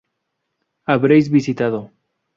Habréis 0.87 1.29
visitado 1.29 1.91